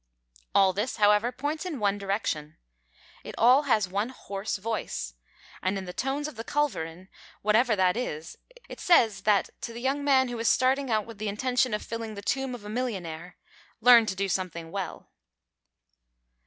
All 0.55 0.73
this, 0.73 0.97
however, 0.97 1.31
points 1.31 1.63
in 1.63 1.79
one 1.79 1.99
direction. 1.99 2.57
It 3.23 3.35
all 3.37 3.65
has 3.69 3.87
one 3.87 4.09
hoarse 4.09 4.57
voice, 4.57 5.13
and 5.61 5.77
in 5.77 5.85
the 5.85 5.93
tones 5.93 6.27
of 6.27 6.37
the 6.37 6.43
culverin, 6.43 7.07
whatever 7.43 7.75
that 7.75 7.95
is, 7.95 8.35
it 8.67 8.79
says 8.79 9.21
that 9.29 9.51
to 9.61 9.73
the 9.73 9.79
young 9.79 10.03
man 10.03 10.29
who 10.29 10.39
is 10.39 10.47
starting 10.47 10.89
out 10.89 11.05
with 11.05 11.19
the 11.19 11.27
intention 11.29 11.71
of 11.75 11.83
filling 11.83 12.15
the 12.15 12.23
tomb 12.23 12.55
of 12.55 12.65
a 12.65 12.67
millionaire, 12.67 13.37
"Learn 13.79 14.07
to 14.07 14.15
do 14.15 14.27
something 14.27 14.71
well." 14.71 15.11